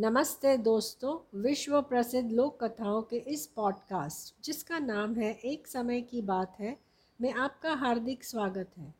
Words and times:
नमस्ते 0.00 0.56
दोस्तों 0.56 1.40
विश्व 1.40 1.82
प्रसिद्ध 1.82 2.32
लोक 2.32 2.64
कथाओं 2.64 3.02
के 3.02 3.16
इस 3.16 3.46
पॉडकास्ट, 3.46 4.44
जिसका 4.44 4.78
नाम 4.78 5.14
है 5.14 5.34
एक 5.34 5.66
समय 5.66 6.00
की 6.00 6.22
बात 6.22 6.56
है, 6.60 6.76
में 7.20 7.32
आपका 7.32 7.74
हार्दिक 7.74 8.24
स्वागत 8.24 8.70
है। 8.78 8.94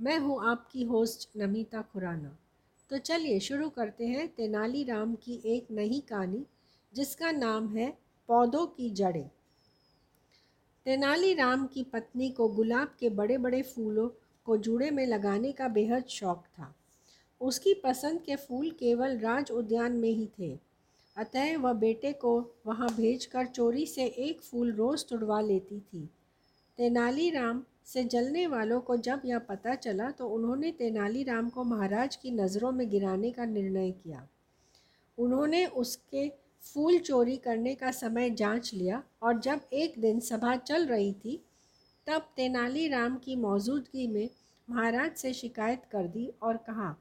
मैं 0.00 0.18
हूँ 0.18 0.50
आपकी 0.50 0.84
होस्ट 0.84 1.28
नमिता 1.36 1.82
खुराना। 1.82 2.38
तो 2.90 2.98
चलिए 2.98 3.40
शुरू 3.40 3.70
करते 3.70 4.06
हैं 4.06 4.28
तेनालीराम 4.28 5.14
की 5.14 5.42
एक 5.44 5.66
नई 5.70 6.02
कहानी, 6.08 6.46
जिसका 6.94 7.30
नाम 7.30 7.76
है 7.76 7.98
पौधों 8.28 8.66
की 8.66 8.90
जड़ें। 8.90 9.30
तेनालीराम 10.84 11.66
की 11.66 11.84
पत्नी 11.84 12.30
को 12.30 12.48
गुलाब 12.48 12.88
के 13.00 13.10
बड़े 13.10 13.38
बड़े 13.38 13.62
फूलों 13.62 14.08
को 14.44 14.56
जूड़े 14.56 14.90
में 14.90 15.06
लगाने 15.06 15.52
का 15.52 15.68
बेहद 15.68 16.04
शौक 16.04 16.44
था। 16.58 16.74
उसकी 17.40 17.74
पसंद 17.74 18.20
के 18.20 18.36
फूल 18.36 18.70
केवल 18.70 19.18
राज 19.18 19.50
उद्यान 19.50 19.92
में 19.92 20.10
ही 20.10 20.28
थे। 20.38 20.58
अतः 21.16 21.56
वह 21.58 21.72
बेटे 21.72 22.12
को 22.12 22.38
वहाँ 22.66 22.88
भेजकर 22.96 23.46
चोरी 23.46 23.86
से 23.86 24.04
एक 24.04 24.40
फूल 24.40 24.72
रोज़ 24.72 25.04
तुड़वा 25.06 25.40
लेती 25.40 25.80
थी। 25.80 26.08
तेनालीराम 26.78 27.62
से 27.84 28.04
जलने 28.04 28.46
वालों 28.46 28.80
को 28.80 28.96
जब 28.96 29.22
यह 29.24 29.38
पता 29.38 29.74
चला 29.74 30.10
तो 30.10 30.28
उन्होंने 30.28 30.70
तेनालीराम 30.72 31.48
को 31.48 31.64
महाराज 31.64 32.16
की 32.16 32.30
नज़रों 32.30 32.72
में 32.72 32.88
गिराने 32.90 33.30
का 33.30 33.44
निर्णय 33.44 33.90
किया। 33.90 34.26
उन्होंने 35.18 35.64
उसके 35.66 36.28
फूल 36.62 36.98
चोरी 36.98 37.36
करने 37.36 37.74
का 37.74 37.90
समय 37.90 38.30
जाँच 38.30 38.72
लिया 38.74 39.02
और 39.22 39.40
जब 39.40 39.60
एक 39.72 39.98
दिन 40.00 40.20
सभा 40.20 40.56
चल 40.56 40.86
रही 40.86 41.12
थी, 41.14 41.40
तब 42.06 42.28
तेनालीराम 42.36 43.16
की 43.16 43.36
मौजूदगी 43.36 44.06
में 44.06 44.28
महाराज 44.68 45.16
से 45.16 45.32
शिकायत 45.32 45.82
कर 45.92 46.06
दी 46.06 46.30
और 46.42 46.56
कहा 46.56 46.94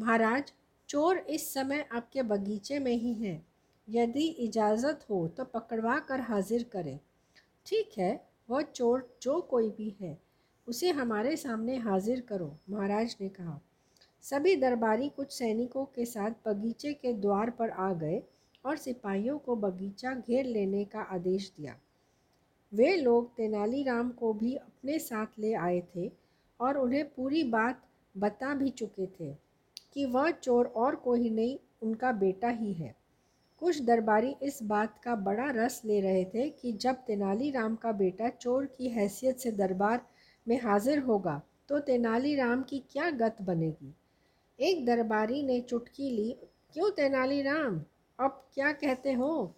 महाराज, 0.00 0.52
चोर 0.88 1.18
इस 1.18 1.52
समय 1.54 1.84
आपके 1.92 2.22
बगीचे 2.22 2.78
में 2.78 2.92
ही 2.92 3.12
हैं। 3.14 3.46
यदि 3.88 4.26
इजाज़त 4.40 5.04
हो 5.10 5.26
तो 5.28 5.44
पकड़वा 5.44 5.98
कर 5.98 6.20
हाजिर 6.20 6.62
करें। 6.62 6.98
ठीक 7.66 7.98
है, 7.98 8.28
वह 8.50 8.62
चोर 8.62 9.08
जो 9.22 9.40
कोई 9.40 9.68
भी 9.70 9.94
है, 10.00 10.16
उसे 10.68 10.90
हमारे 10.90 11.36
सामने 11.36 11.76
हाजिर 11.76 12.20
करो, 12.20 12.56
महाराज 12.70 13.16
ने 13.20 13.28
कहा। 13.28 13.60
सभी 14.24 14.54
दरबारी 14.56 15.08
कुछ 15.08 15.32
सैनिकों 15.32 15.84
के 15.84 16.04
साथ 16.04 16.30
बगीचे 16.46 16.92
के 16.92 17.12
द्वार 17.12 17.50
पर 17.50 17.70
आ 17.70 17.92
गए 17.92 18.22
और 18.64 18.76
सिपाहियों 18.76 19.38
को 19.38 19.56
बगीचा 19.56 20.14
घेर 20.14 20.46
लेने 20.46 20.84
का 20.84 21.00
आदेश 21.00 21.52
दिया। 21.58 21.76
वे 22.72 22.96
लोग 22.96 23.30
तेनालीराम 23.36 24.10
को 24.10 24.32
भी 24.32 24.54
अपने 24.54 24.98
साथ 24.98 25.38
ले 25.38 25.52
आए 25.52 25.82
थे 25.96 26.10
और 26.60 26.78
उन्हें 26.78 27.04
पूरी 27.04 27.44
बात 27.44 27.86
बता 28.14 28.54
भी 28.54 28.70
चुके 28.70 29.06
थे। 29.06 29.49
कि 29.96 30.04
वह 30.06 30.30
चोर 30.30 30.66
और 30.66 30.96
कोई 30.96 31.30
नहीं, 31.30 31.58
उनका 31.82 32.12
बेटा 32.12 32.48
ही 32.48 32.72
है। 32.72 32.94
कुछ 33.62 33.80
दरबारी 33.82 34.34
इस 34.42 34.58
बात 34.62 34.98
का 35.04 35.14
बड़ा 35.16 35.50
रस 35.54 35.80
ले 35.84 36.00
रहे 36.00 36.24
थे 36.24 36.48
कि 36.50 36.72
जब 36.72 37.04
तेनालीराम 37.06 37.74
का 37.76 37.92
बेटा 37.92 38.28
चोर 38.30 38.66
की 38.68 38.88
हैसियत 38.88 39.38
से 39.38 39.52
दरबार 39.52 40.06
में 40.46 40.60
हाजिर 40.60 40.98
होगा 40.98 41.40
तो 41.68 41.78
तेनालीराम 41.80 42.62
की 42.62 42.78
क्या 42.90 43.10
गत 43.10 43.36
बनेगी? 43.42 43.94
एक 44.58 44.84
दरबारी 44.86 45.42
ने 45.42 45.60
चुटकी 45.60 46.10
ली, 46.10 46.36
क्यों 46.74 46.90
तेनालीराम 46.90 47.80
अब 48.18 48.44
क्या 48.54 48.72
कहते 48.72 49.12
हो? 49.12 49.54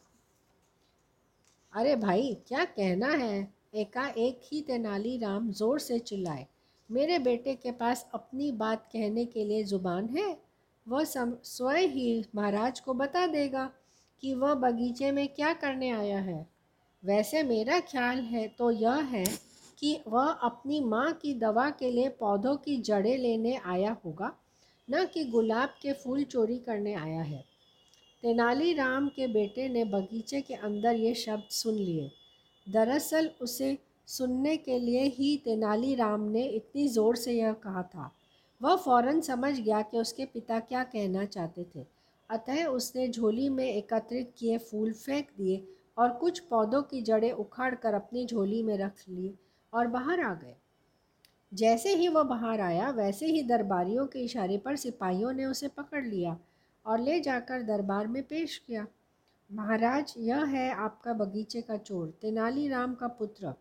अरे 1.73 1.95
भाई, 1.97 2.35
क्या 2.49 2.65
कहना 2.65 3.09
है? 3.09 3.49
एकाएक 3.75 4.41
ही 4.45 4.61
तेनालीराम 4.63 5.51
ज़ोर 5.51 5.79
से 5.79 5.99
चिल्लाए। 5.99 6.47
मेरे 6.93 7.19
बेटे 7.21 7.55
के 7.57 7.71
पास 7.73 8.07
अपनी 8.15 8.51
बात 8.55 8.87
कहने 8.87 9.25
के 9.27 9.45
लिए 9.45 9.63
ज़ुबान 9.65 10.09
है, 10.09 10.37
वह 10.87 11.05
स्वयं 11.05 11.89
ही 11.89 12.25
महाराज 12.35 12.81
को 12.81 12.95
बता 12.95 13.27
देगा 13.29 13.71
कि 14.23 14.35
वह 14.35 14.55
बगीचे 14.57 15.11
में 15.13 15.27
क्या 15.29 15.53
करने 15.55 15.91
आया 15.93 16.19
है। 16.21 16.47
वैसे 17.03 17.43
मेरा 17.43 17.79
ख्याल 17.83 18.19
है 18.25 18.47
तो 18.59 18.71
यह 18.71 19.01
है 19.13 19.25
कि 19.79 19.99
वह 20.09 20.27
अपनी 20.43 20.81
माँ 20.83 21.13
की 21.13 21.33
दवा 21.37 21.69
के 21.73 21.91
लिए 21.91 22.09
पौधों 22.19 22.57
की 22.57 22.77
जड़ें 22.81 23.17
लेने 23.19 23.57
आया 23.57 23.97
होगा, 24.05 24.31
न 24.89 25.05
कि 25.05 25.25
गुलाब 25.27 25.75
के 25.83 25.93
फूल 25.95 26.23
चोरी 26.25 26.59
करने 26.59 26.95
आया 26.97 27.23
है। 27.23 27.45
तेनालीराम 28.23 29.09
के 29.09 29.27
बेटे 29.29 29.69
ने 29.69 29.85
बगीचे 29.87 30.41
के 30.41 30.55
अंदर 30.57 30.97
ये 30.97 31.15
शब्द 31.17 31.49
सुन 31.53 31.75
लिए। 31.77 32.11
दरअसल 32.67 33.31
उसे 33.41 33.77
सुनने 34.09 34.57
के 34.57 34.79
लिए 34.79 35.03
ही 35.09 35.37
तेनालीराम 35.45 36.29
ने 36.31 36.45
इतनी 36.47 36.89
ज़ोर 36.89 37.17
से 37.17 37.33
यह 37.33 37.53
कहा 37.53 37.83
था। 37.85 38.11
वह 38.61 38.77
फ़ौरन 38.77 39.21
समझ 39.21 39.53
गया 39.61 39.81
कि 39.83 39.99
उसके 39.99 40.25
पिता 40.25 40.59
क्या 40.61 40.83
कहना 40.85 41.25
चाहते 41.25 41.67
थे। 41.75 41.87
अतः 42.31 42.65
उसने 42.67 43.09
झोली 43.09 43.49
में 43.49 43.65
एकत्रित 43.65 44.33
किए 44.39 44.59
फूल 44.61 44.93
फेंक 44.93 45.29
दिए 45.39 45.63
और 45.99 46.13
कुछ 46.13 46.39
पौधों 46.41 46.83
की 46.83 47.03
जड़ें 47.03 47.33
उखाड़ 47.33 47.75
कर 47.75 47.95
अपनी 47.95 48.27
झोली 48.27 48.63
में 48.63 48.77
रख 48.79 49.03
ली 49.09 49.35
और 49.73 49.87
बाहर 49.87 50.21
आ 50.21 50.35
गए। 50.35 50.55
जैसे 51.53 51.95
ही 51.95 52.09
वह 52.09 52.23
बाहर 52.23 52.61
आया, 52.61 52.91
वैसे 52.91 53.27
ही 53.27 53.43
दरबारियों 53.43 54.07
के 54.07 54.19
इशारे 54.19 54.57
पर 54.59 54.77
सिपाहियों 54.77 55.33
ने 55.33 55.45
उसे 55.45 55.69
पकड़ 55.69 56.05
लिया 56.05 56.37
और 56.87 57.01
ले 57.01 57.21
जाकर 57.21 57.63
दरबार 57.63 58.07
में 58.07 58.23
पेश 58.23 58.57
किया। 58.59 58.87
महाराज, 59.51 60.15
यह 60.19 60.45
है 60.45 60.71
आपका 60.75 61.13
बगीचे 61.13 61.61
का 61.61 61.77
चोर, 61.77 62.09
तेनालीराम 62.23 62.95
का 62.95 63.09
पुत्र। 63.09 63.55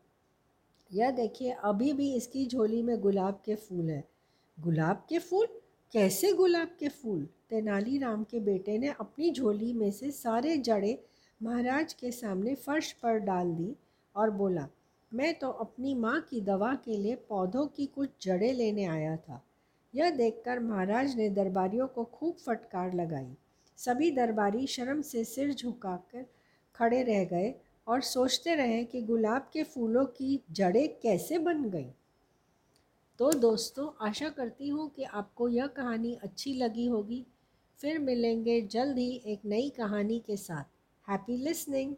यह 0.91 1.11
देखिए, 1.11 1.51
अभी 1.51 1.93
भी 1.93 2.13
इसकी 2.13 2.45
झोली 2.45 2.81
में 2.83 2.99
गुलाब 3.01 3.41
के 3.45 3.55
फूल 3.55 3.89
हैं। 3.89 4.03
गुलाब 4.57 5.05
के 5.09 5.19
फूल? 5.19 5.45
कैसे 5.93 6.33
गुलाब 6.33 6.75
के 6.79 6.89
फूल? 6.89 7.27
तेनालीराम 7.49 8.23
के 8.23 8.39
बेटे 8.39 8.77
ने 8.77 8.87
अपनी 8.99 9.31
झोली 9.31 9.73
में 9.73 9.91
से 9.91 10.11
सारे 10.11 10.57
जड़े 10.57 10.97
महाराज 11.41 11.93
के 11.93 12.11
सामने 12.11 12.55
फर्श 12.55 12.91
पर 12.91 13.17
डाल 13.19 13.53
दी 13.53 13.75
और 14.15 14.29
बोला, 14.31 14.67
मैं 15.11 15.33
तो 15.39 15.49
अपनी 15.49 15.93
माँ 15.95 16.19
की 16.21 16.41
दवा 16.41 16.73
के 16.75 16.97
लिए 16.97 17.15
पौधों 17.29 17.65
की 17.67 17.85
कुछ 17.85 18.09
जड़ें 18.21 18.53
लेने 18.53 18.85
आया 18.85 19.15
था 19.17 19.41
यह 19.93 20.09
देखकर 20.09 20.59
महाराज 20.59 21.15
ने 21.15 21.29
दरबारियों 21.29 21.87
को 21.87 22.03
खूब 22.03 22.35
फटकार 22.45 22.93
लगाई। 22.93 23.35
सभी 23.77 24.11
दरबारी 24.11 24.67
शर्म 24.67 25.01
से 25.01 25.23
सिर 25.23 25.53
झुकाकर 25.53 26.25
खड़े 26.75 27.01
रह 27.03 27.23
गए 27.23 27.53
और 27.87 28.01
सोचते 28.01 28.55
रहे 28.55 28.83
कि 28.83 29.01
गुलाब 29.01 29.49
के 29.53 29.63
फूलों 29.63 30.05
की 30.05 30.39
जड़ें 30.51 30.99
कैसे 30.99 31.37
बन 31.37 31.69
गई। 31.69 31.87
तो 33.19 33.31
दोस्तों, 33.33 34.07
आशा 34.07 34.29
करती 34.29 34.67
हूँ 34.67 34.89
कि 34.89 35.03
आपको 35.03 35.49
यह 35.49 35.67
कहानी 35.67 36.13
अच्छी 36.23 36.53
लगी 36.53 36.87
होगी। 36.87 37.25
फिर 37.79 37.99
मिलेंगे 37.99 38.61
जल्द 38.61 38.97
ही 38.97 39.21
एक 39.25 39.39
नई 39.45 39.69
कहानी 39.69 40.19
के 40.19 40.37
साथ। 40.37 40.63
Happy 41.09 41.37
listening 41.37 41.95